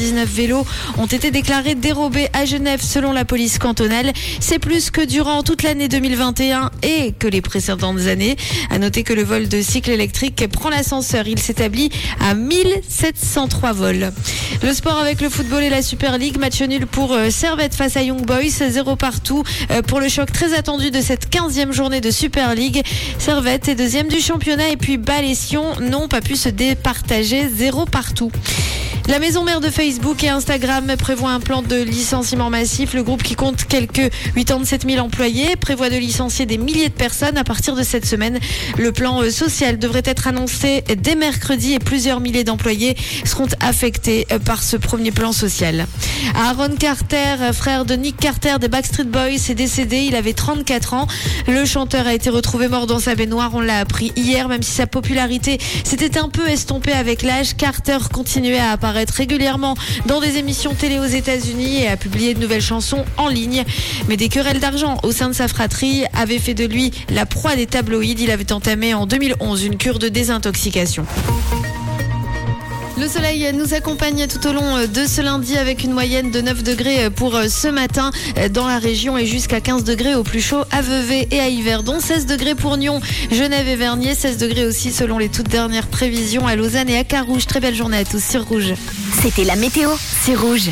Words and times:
3119 0.00 0.28
vélos 0.28 0.66
ont 0.98 1.06
été 1.06 1.30
déclarés 1.30 1.74
dérobés 1.74 2.28
à 2.32 2.46
Genève 2.46 2.80
selon 2.82 3.12
la 3.12 3.26
police 3.26 3.58
cantonale. 3.58 4.12
C'est 4.40 4.58
plus 4.58 4.90
que 4.90 5.04
durant 5.04 5.42
toute 5.42 5.62
l'année 5.62 5.88
2021 5.88 6.70
et 6.82 7.12
que 7.12 7.28
les 7.28 7.42
précédentes 7.42 8.00
années. 8.06 8.36
À 8.70 8.78
noter 8.78 9.02
que 9.02 9.12
le 9.12 9.22
vol 9.22 9.48
de 9.48 9.60
cycle 9.60 9.90
électrique 9.90 10.46
prend 10.48 10.70
l'ascenseur. 10.70 11.28
Il 11.28 11.38
s'établit 11.38 11.90
à 12.18 12.34
1703 12.34 13.72
vols. 13.72 14.12
Le 14.62 14.72
sport 14.72 14.96
avec 14.96 15.20
le 15.20 15.28
football 15.28 15.64
et 15.64 15.70
la 15.70 15.82
Super 15.82 16.16
League. 16.16 16.38
Match 16.38 16.62
nul 16.62 16.86
pour 16.86 17.12
euh, 17.12 17.28
Servette 17.30 17.74
face 17.74 17.96
à 17.96 18.02
Young 18.02 18.24
Boys. 18.24 18.70
Zéro 18.70 18.96
partout 18.96 19.42
euh, 19.70 19.82
pour 19.82 20.00
le 20.00 20.08
choc 20.08 20.32
très 20.32 20.54
attendu 20.54 20.90
de 20.90 21.00
cette 21.02 21.28
15e 21.30 21.72
journée 21.72 22.00
de 22.00 22.10
Super 22.10 22.54
League. 22.54 22.82
Servette 23.18 23.68
est 23.68 23.74
deuxième 23.74 24.08
du 24.08 24.20
championnat 24.20 24.70
et 24.70 24.76
puis 24.76 24.96
Bâle 24.96 25.26
et 25.26 25.34
Sion 25.34 25.78
n'ont 25.80 26.08
pas 26.08 26.22
pu 26.22 26.36
se 26.36 26.48
départager. 26.48 27.48
Zéro 27.54 27.84
partout. 27.84 28.32
La 29.10 29.18
maison 29.18 29.42
mère 29.42 29.60
de 29.60 29.70
Facebook 29.70 30.22
et 30.22 30.28
Instagram 30.28 30.94
prévoit 30.96 31.32
un 31.32 31.40
plan 31.40 31.62
de 31.62 31.74
licenciement 31.82 32.48
massif. 32.48 32.94
Le 32.94 33.02
groupe 33.02 33.24
qui 33.24 33.34
compte 33.34 33.64
quelques 33.64 34.08
87 34.36 34.88
000 34.88 35.04
employés 35.04 35.56
prévoit 35.56 35.90
de 35.90 35.96
licencier 35.96 36.46
des 36.46 36.58
milliers 36.58 36.90
de 36.90 36.94
personnes 36.94 37.36
à 37.36 37.42
partir 37.42 37.74
de 37.74 37.82
cette 37.82 38.06
semaine. 38.06 38.38
Le 38.78 38.92
plan 38.92 39.20
euh, 39.20 39.30
social 39.30 39.80
devrait 39.80 40.04
être 40.04 40.28
annoncé 40.28 40.84
dès 40.96 41.16
mercredi 41.16 41.72
et 41.72 41.80
plusieurs 41.80 42.20
milliers 42.20 42.44
d'employés 42.44 42.96
seront 43.24 43.48
affectés 43.58 44.28
euh, 44.30 44.38
par 44.38 44.62
ce 44.62 44.76
premier 44.76 45.10
plan 45.10 45.32
social. 45.32 45.86
Aaron 46.36 46.76
Carter, 46.78 47.52
frère 47.52 47.84
de 47.84 47.94
Nick 47.94 48.16
Carter 48.16 48.58
des 48.60 48.68
Backstreet 48.68 49.04
Boys, 49.04 49.48
est 49.48 49.54
décédé. 49.54 50.02
Il 50.02 50.14
avait 50.14 50.34
34 50.34 50.94
ans. 50.94 51.08
Le 51.48 51.64
chanteur 51.64 52.06
a 52.06 52.14
été 52.14 52.30
retrouvé 52.30 52.68
mort 52.68 52.86
dans 52.86 53.00
sa 53.00 53.16
baignoire. 53.16 53.50
On 53.54 53.60
l'a 53.60 53.78
appris 53.78 54.12
hier, 54.14 54.46
même 54.46 54.62
si 54.62 54.70
sa 54.70 54.86
popularité 54.86 55.58
s'était 55.82 56.16
un 56.16 56.28
peu 56.28 56.48
estompée 56.48 56.92
avec 56.92 57.22
l'âge. 57.22 57.56
Carter 57.56 57.98
continuait 58.12 58.60
à 58.60 58.70
régulièrement 59.08 59.74
dans 60.04 60.20
des 60.20 60.36
émissions 60.36 60.74
télé 60.74 60.98
aux 60.98 61.06
États-Unis 61.06 61.84
et 61.84 61.88
a 61.88 61.96
publié 61.96 62.34
de 62.34 62.40
nouvelles 62.40 62.60
chansons 62.60 63.06
en 63.16 63.28
ligne. 63.28 63.64
Mais 64.08 64.18
des 64.18 64.28
querelles 64.28 64.60
d'argent 64.60 64.98
au 65.02 65.12
sein 65.12 65.28
de 65.28 65.34
sa 65.34 65.48
fratrie 65.48 66.04
avaient 66.12 66.38
fait 66.38 66.54
de 66.54 66.66
lui 66.66 66.90
la 67.08 67.24
proie 67.24 67.56
des 67.56 67.66
tabloïds. 67.66 68.16
Il 68.18 68.30
avait 68.30 68.52
entamé 68.52 68.92
en 68.92 69.06
2011 69.06 69.64
une 69.64 69.76
cure 69.76 69.98
de 69.98 70.08
désintoxication. 70.08 71.06
Le 73.00 73.08
soleil 73.08 73.50
nous 73.54 73.72
accompagne 73.72 74.26
tout 74.26 74.46
au 74.46 74.52
long 74.52 74.86
de 74.86 75.06
ce 75.06 75.22
lundi 75.22 75.56
avec 75.56 75.84
une 75.84 75.92
moyenne 75.92 76.30
de 76.30 76.42
9 76.42 76.62
degrés 76.62 77.08
pour 77.08 77.34
ce 77.48 77.68
matin 77.68 78.10
dans 78.50 78.66
la 78.66 78.78
région 78.78 79.16
et 79.16 79.24
jusqu'à 79.24 79.62
15 79.62 79.84
degrés 79.84 80.14
au 80.14 80.22
plus 80.22 80.42
chaud 80.42 80.64
à 80.70 80.82
Vevey 80.82 81.26
et 81.30 81.40
à 81.40 81.48
Yverdon, 81.48 81.98
16 81.98 82.26
degrés 82.26 82.54
pour 82.54 82.76
Nyon, 82.76 83.00
Genève 83.30 83.68
et 83.68 83.76
Vernier, 83.76 84.14
16 84.14 84.36
degrés 84.36 84.66
aussi 84.66 84.92
selon 84.92 85.16
les 85.16 85.30
toutes 85.30 85.48
dernières 85.48 85.86
prévisions 85.86 86.46
à 86.46 86.56
Lausanne 86.56 86.90
et 86.90 86.98
à 86.98 87.04
Carouge. 87.04 87.46
Très 87.46 87.60
belle 87.60 87.74
journée 87.74 87.96
à 87.96 88.04
tous 88.04 88.22
sur 88.22 88.46
Rouge. 88.46 88.74
C'était 89.22 89.44
la 89.44 89.56
météo, 89.56 89.88
c'est 90.22 90.34
Rouge. 90.34 90.70